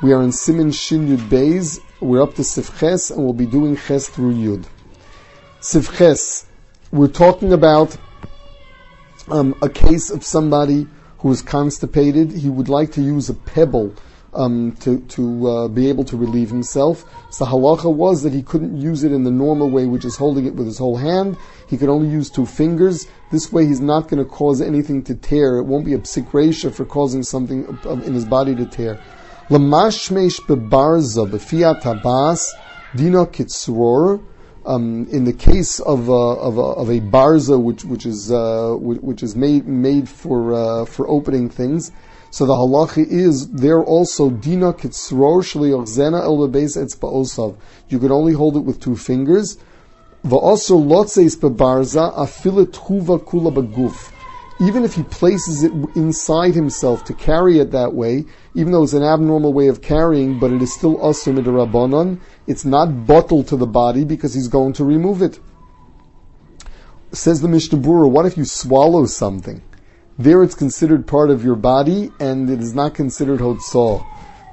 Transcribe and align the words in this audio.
We 0.00 0.12
are 0.12 0.22
in 0.22 0.30
Siman 0.30 0.72
Shin 0.72 1.08
Yud 1.08 1.28
Beis. 1.28 1.80
We're 1.98 2.22
up 2.22 2.34
to 2.34 2.42
Sifches 2.42 3.10
and 3.10 3.24
we'll 3.24 3.32
be 3.32 3.46
doing 3.46 3.76
Ches 3.76 4.08
through 4.08 4.32
Yud. 4.34 4.64
Sifches. 5.60 6.44
We're 6.92 7.08
talking 7.08 7.52
about 7.52 7.96
um, 9.28 9.56
a 9.60 9.68
case 9.68 10.10
of 10.10 10.22
somebody 10.22 10.86
who 11.18 11.32
is 11.32 11.42
constipated. 11.42 12.30
He 12.30 12.48
would 12.48 12.68
like 12.68 12.92
to 12.92 13.00
use 13.00 13.28
a 13.28 13.34
pebble 13.34 13.92
um, 14.34 14.76
to 14.82 15.00
to 15.00 15.48
uh, 15.48 15.68
be 15.68 15.88
able 15.88 16.04
to 16.04 16.16
relieve 16.16 16.48
himself. 16.48 17.04
So 17.30 17.44
halacha 17.44 17.92
was 17.92 18.22
that 18.22 18.32
he 18.32 18.44
couldn't 18.44 18.80
use 18.80 19.02
it 19.02 19.10
in 19.10 19.24
the 19.24 19.32
normal 19.32 19.68
way, 19.68 19.86
which 19.86 20.04
is 20.04 20.16
holding 20.16 20.46
it 20.46 20.54
with 20.54 20.66
his 20.68 20.78
whole 20.78 20.96
hand. 20.96 21.36
He 21.66 21.76
could 21.76 21.88
only 21.88 22.08
use 22.08 22.30
two 22.30 22.46
fingers. 22.46 23.08
This 23.32 23.52
way, 23.52 23.66
he's 23.66 23.80
not 23.80 24.06
going 24.06 24.22
to 24.22 24.30
cause 24.30 24.60
anything 24.60 25.02
to 25.04 25.16
tear. 25.16 25.56
It 25.56 25.64
won't 25.64 25.84
be 25.84 25.94
a 25.94 25.98
psik 25.98 26.30
reisha 26.30 26.72
for 26.72 26.84
causing 26.84 27.24
something 27.24 27.66
in 27.84 28.14
his 28.14 28.24
body 28.24 28.54
to 28.54 28.64
tear. 28.64 29.02
Lamashmesh 29.50 30.42
bebarza 30.42 31.26
befiat 31.26 31.80
habas 31.80 32.50
dino 32.94 33.24
kitzror. 33.24 34.22
Um, 34.66 35.06
in 35.10 35.24
the 35.24 35.32
case 35.32 35.80
of 35.80 36.10
a, 36.10 36.12
of 36.12 36.58
a, 36.58 36.60
of 36.60 36.90
a 36.90 37.00
barza, 37.00 37.58
which 37.58 37.82
which 37.86 38.04
is 38.04 38.30
uh, 38.30 38.74
which 38.78 39.22
is 39.22 39.34
made 39.34 39.66
made 39.66 40.06
for 40.06 40.52
uh, 40.52 40.84
for 40.84 41.08
opening 41.08 41.48
things, 41.48 41.90
so 42.30 42.44
the 42.44 42.52
halacha 42.52 43.06
is 43.08 43.48
there 43.48 43.82
also 43.82 44.28
dina 44.28 44.74
kitzror 44.74 45.40
shliyochzena 45.40 46.20
el 46.20 46.36
bebeis. 46.36 47.56
You 47.88 47.98
can 47.98 48.12
only 48.12 48.34
hold 48.34 48.58
it 48.58 48.60
with 48.60 48.80
two 48.80 48.96
fingers. 48.96 49.56
Va'oso 50.26 50.76
lotzeis 50.78 51.38
bebarza 51.38 52.14
afilet 52.14 52.74
huva 52.74 53.18
kula 53.18 53.50
beguf. 53.50 54.12
Even 54.60 54.84
if 54.84 54.94
he 54.94 55.04
places 55.04 55.62
it 55.62 55.72
inside 55.94 56.54
himself 56.54 57.04
to 57.04 57.14
carry 57.14 57.60
it 57.60 57.70
that 57.70 57.94
way, 57.94 58.24
even 58.54 58.72
though 58.72 58.82
it's 58.82 58.92
an 58.92 59.04
abnormal 59.04 59.52
way 59.52 59.68
of 59.68 59.82
carrying, 59.82 60.38
but 60.38 60.52
it 60.52 60.60
is 60.60 60.74
still 60.74 60.96
asur 60.98 61.32
midrabanon, 61.32 62.18
it's 62.48 62.64
not 62.64 62.88
batel 62.88 63.46
to 63.46 63.56
the 63.56 63.66
body 63.66 64.04
because 64.04 64.34
he's 64.34 64.48
going 64.48 64.72
to 64.72 64.84
remove 64.84 65.22
it. 65.22 65.38
Says 67.12 67.40
the 67.40 67.48
Mishnah 67.48 67.78
Berurah, 67.78 68.10
what 68.10 68.26
if 68.26 68.36
you 68.36 68.44
swallow 68.44 69.06
something? 69.06 69.62
There 70.18 70.42
it's 70.42 70.56
considered 70.56 71.06
part 71.06 71.30
of 71.30 71.44
your 71.44 71.54
body 71.54 72.10
and 72.18 72.50
it 72.50 72.60
is 72.60 72.74
not 72.74 72.94
considered 72.94 73.38
hotzah. 73.38 74.04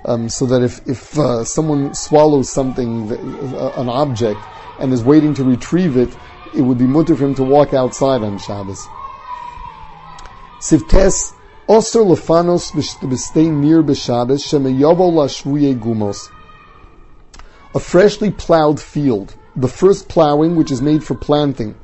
Um, 0.06 0.30
so 0.30 0.46
that 0.46 0.62
if, 0.62 0.88
if 0.88 1.18
uh, 1.18 1.44
someone 1.44 1.96
swallows 1.96 2.48
something, 2.48 3.12
uh, 3.12 3.72
an 3.76 3.90
object, 3.90 4.40
and 4.80 4.94
is 4.94 5.04
waiting 5.04 5.34
to 5.34 5.44
retrieve 5.44 5.98
it, 5.98 6.16
it 6.54 6.62
would 6.62 6.78
be 6.78 6.86
mutter 6.86 7.16
for 7.16 7.26
him 7.26 7.34
to 7.36 7.44
walk 7.44 7.74
outside 7.74 8.22
on 8.22 8.38
Shabbos. 8.38 8.88
Sivtes 10.66 11.32
Osir 11.70 12.04
lefanos 12.04 12.72
b'stei 12.74 13.52
near 13.52 13.84
b'Shabbos 13.84 14.42
shemeyovo 14.50 15.12
lashvuye 15.14 15.80
gumos. 15.80 16.32
A 17.76 17.80
freshly 17.80 18.32
plowed 18.32 18.80
field, 18.80 19.36
the 19.56 19.68
first 19.68 20.10
plowing 20.10 20.56
which 20.56 20.72
is 20.72 20.82
made 20.82 21.04
for 21.04 21.14
planting. 21.14 21.76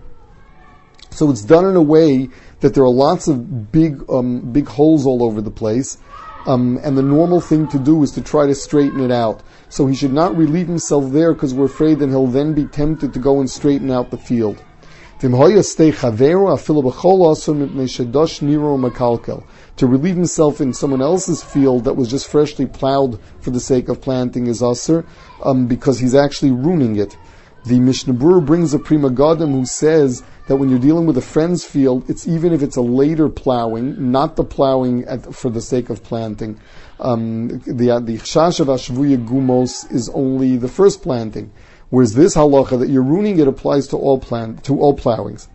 So 1.11 1.29
it's 1.29 1.43
done 1.43 1.65
in 1.65 1.75
a 1.75 1.81
way 1.95 2.29
that 2.61 2.73
there 2.73 2.83
are 2.83 2.89
lots 2.89 3.27
of 3.27 3.71
big, 3.71 4.03
um, 4.09 4.51
big 4.51 4.67
holes 4.67 5.05
all 5.05 5.21
over 5.21 5.41
the 5.41 5.51
place. 5.51 5.99
Um, 6.47 6.79
and 6.83 6.97
the 6.97 7.03
normal 7.03 7.39
thing 7.39 7.67
to 7.67 7.77
do 7.77 8.01
is 8.01 8.09
to 8.13 8.21
try 8.23 8.47
to 8.47 8.55
straighten 8.55 9.01
it 9.01 9.11
out. 9.11 9.43
So 9.69 9.85
he 9.85 9.93
should 9.93 10.11
not 10.11 10.35
relieve 10.35 10.67
himself 10.67 11.11
there 11.11 11.35
because 11.35 11.53
we're 11.53 11.65
afraid 11.65 11.99
that 11.99 12.09
he'll 12.09 12.25
then 12.25 12.55
be 12.55 12.65
tempted 12.65 13.13
to 13.13 13.19
go 13.19 13.41
and 13.41 13.47
straighten 13.47 13.91
out 13.91 14.09
the 14.09 14.17
field. 14.17 14.63
To 15.21 15.27
relieve 15.29 15.75
himself 20.15 20.61
in 20.61 20.73
someone 20.73 21.01
else's 21.03 21.43
field 21.43 21.83
that 21.83 21.93
was 21.93 22.09
just 22.09 22.27
freshly 22.27 22.65
plowed 22.65 23.19
for 23.39 23.51
the 23.51 23.59
sake 23.59 23.87
of 23.87 24.01
planting 24.01 24.47
is 24.47 24.61
usr, 24.61 25.05
um, 25.43 25.67
because 25.67 25.99
he's 25.99 26.15
actually 26.15 26.49
ruining 26.49 26.95
it. 26.95 27.15
The 27.65 27.79
Mishnah 27.79 28.15
Berurah 28.15 28.43
brings 28.43 28.73
a 28.73 28.79
Pri 28.79 28.97
Megadim 28.97 29.51
who 29.51 29.63
says 29.63 30.23
that 30.47 30.55
when 30.55 30.69
you're 30.69 30.79
dealing 30.79 31.05
with 31.05 31.19
a 31.19 31.21
friend's 31.21 31.63
field, 31.63 32.09
it's 32.09 32.27
even 32.27 32.51
if 32.51 32.63
it's 32.63 32.77
a 32.77 32.81
later 32.81 33.29
plowing, 33.29 34.11
not 34.11 34.35
the 34.35 34.43
plowing 34.43 35.03
at, 35.03 35.35
for 35.35 35.51
the 35.51 35.61
sake 35.61 35.91
of 35.91 36.01
planting. 36.01 36.59
Um, 36.99 37.59
the 37.59 38.01
the 38.03 38.17
chash 38.17 38.59
of 38.59 38.69
ashvuya 38.69 39.23
gumos 39.23 39.91
is 39.91 40.09
only 40.09 40.57
the 40.57 40.67
first 40.67 41.03
planting, 41.03 41.51
whereas 41.91 42.15
this 42.15 42.35
halacha 42.35 42.79
that 42.79 42.89
you're 42.89 43.03
ruining 43.03 43.37
it 43.39 43.47
applies 43.47 43.87
to 43.87 43.97
all 43.97 44.17
plant 44.17 44.63
to 44.63 44.79
all 44.79 44.95
plowings. 44.95 45.47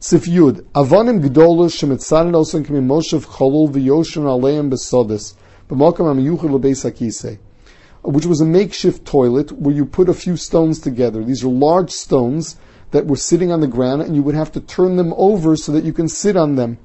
Sif 0.00 0.24
Yud 0.24 0.62
Avanim 0.74 1.22
Gdolos 1.22 1.76
Shemitzarin 1.76 2.32
Osan 2.32 2.64
Kemi 2.64 2.82
Moshev 2.82 3.26
Cholul 3.26 3.70
V'Yoshon 3.70 4.24
Aleim 4.24 4.70
Besodis 4.70 5.34
B'Mokam 5.68 6.10
Am 6.10 6.18
Yuchel 6.18 6.50
L'Beis 6.50 7.38
which 8.02 8.26
was 8.26 8.40
a 8.40 8.44
makeshift 8.44 9.04
toilet 9.04 9.52
where 9.52 9.74
you 9.74 9.86
put 9.86 10.08
a 10.08 10.14
few 10.14 10.36
stones 10.36 10.80
together. 10.80 11.22
These 11.24 11.44
are 11.44 11.48
large 11.48 11.90
stones 11.90 12.56
that 12.90 13.06
were 13.06 13.16
sitting 13.16 13.52
on 13.52 13.60
the 13.60 13.68
ground, 13.68 14.02
and 14.02 14.16
you 14.16 14.22
would 14.22 14.34
have 14.34 14.52
to 14.52 14.60
turn 14.60 14.96
them 14.96 15.14
over 15.16 15.56
so 15.56 15.72
that 15.72 15.84
you 15.84 15.92
can 15.92 16.08
sit 16.08 16.36
on 16.36 16.56
them. 16.56 16.78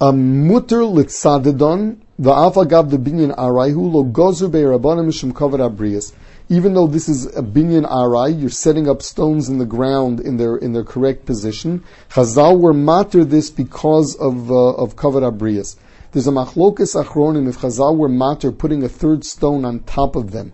Mutter 0.00 0.80
litzadedon 0.80 1.98
va'afagav 2.20 2.90
the 2.90 2.98
binyan 2.98 3.36
arayhu 3.36 3.92
lo 3.92 4.04
gozu 4.04 4.50
be'rabanim 4.50 5.06
mishum 5.06 5.32
kavod 5.32 5.60
abrias. 5.60 6.12
Even 6.48 6.74
though 6.74 6.86
this 6.86 7.08
is 7.08 7.26
a 7.36 7.42
binyan 7.42 7.90
aray, 7.90 8.30
you're 8.30 8.50
setting 8.50 8.88
up 8.88 9.00
stones 9.00 9.48
in 9.48 9.58
the 9.58 9.64
ground 9.64 10.20
in 10.20 10.36
their 10.36 10.56
in 10.56 10.72
their 10.72 10.84
correct 10.84 11.24
position. 11.24 11.82
Chazal 12.10 12.60
were 12.60 12.74
matter 12.74 13.24
this 13.24 13.50
because 13.50 14.14
of 14.16 14.50
uh, 14.50 14.74
of 14.74 14.94
kavod 14.96 15.22
abrias. 15.22 15.76
There's 16.12 16.28
a 16.28 16.30
machlokas 16.30 16.94
achronim 17.02 17.48
if 17.48 17.58
Chazal 17.58 17.96
were 17.96 18.08
matter 18.08 18.52
putting 18.52 18.84
a 18.84 18.88
third 18.88 19.24
stone 19.24 19.64
on 19.64 19.80
top 19.80 20.14
of 20.14 20.30
them. 20.30 20.52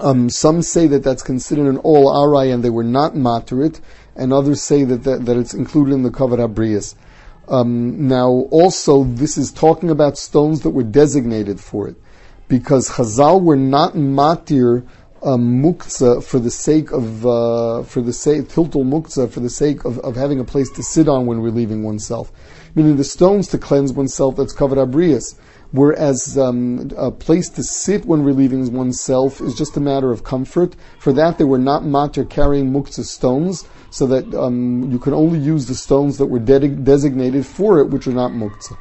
Um, 0.00 0.30
some 0.30 0.62
say 0.62 0.86
that 0.86 1.02
that's 1.02 1.22
considered 1.22 1.66
an 1.66 1.76
all 1.78 2.10
arai 2.10 2.54
and 2.54 2.64
they 2.64 2.70
were 2.70 2.84
not 2.84 3.14
matter 3.14 3.62
it, 3.62 3.80
and 4.16 4.32
others 4.32 4.62
say 4.62 4.84
that, 4.84 5.04
that, 5.04 5.26
that 5.26 5.36
it's 5.36 5.52
included 5.52 5.92
in 5.92 6.02
the 6.02 6.10
kavod 6.10 6.38
abrias. 6.38 6.94
Um, 7.48 8.08
now, 8.08 8.30
also, 8.50 9.04
this 9.04 9.36
is 9.36 9.52
talking 9.52 9.90
about 9.90 10.16
stones 10.16 10.62
that 10.62 10.70
were 10.70 10.84
designated 10.84 11.60
for 11.60 11.88
it, 11.88 11.96
because 12.52 12.90
Chazal 12.90 13.42
were 13.42 13.56
not 13.56 13.94
matir 13.94 14.86
um, 15.22 15.62
muktzah 15.62 16.22
for 16.22 16.38
the 16.38 16.50
sake 16.50 16.92
of 16.92 17.24
uh, 17.24 17.82
for 17.84 18.02
the 18.02 18.12
sake 18.12 18.42
tiltul 18.42 18.84
muktzah 18.84 19.30
for 19.30 19.40
the 19.40 19.48
sake 19.48 19.86
of, 19.86 19.98
of 20.00 20.16
having 20.16 20.38
a 20.38 20.44
place 20.44 20.70
to 20.72 20.82
sit 20.82 21.08
on 21.08 21.24
when 21.24 21.40
relieving 21.40 21.82
oneself 21.82 22.30
meaning 22.74 22.96
the 22.96 23.04
stones 23.04 23.48
to 23.48 23.56
cleanse 23.56 23.94
oneself 23.94 24.36
that's 24.36 24.54
kavod 24.54 24.76
abrias. 24.76 25.38
Whereas 25.70 26.36
um, 26.36 26.90
a 26.98 27.10
place 27.10 27.48
to 27.50 27.62
sit 27.62 28.04
when 28.04 28.22
relieving 28.22 28.70
oneself 28.74 29.40
is 29.40 29.54
just 29.54 29.74
a 29.78 29.80
matter 29.80 30.10
of 30.12 30.22
comfort. 30.22 30.76
For 30.98 31.14
that, 31.14 31.38
they 31.38 31.44
were 31.44 31.58
not 31.58 31.82
matir 31.82 32.28
carrying 32.28 32.70
muktzah 32.70 33.06
stones, 33.06 33.66
so 33.88 34.06
that 34.08 34.34
um, 34.34 34.90
you 34.92 34.98
could 34.98 35.14
only 35.14 35.38
use 35.38 35.64
the 35.68 35.74
stones 35.74 36.18
that 36.18 36.26
were 36.26 36.38
de- 36.38 36.68
designated 36.68 37.46
for 37.46 37.78
it, 37.80 37.86
which 37.86 38.06
are 38.06 38.12
not 38.12 38.32
muktzah. 38.32 38.76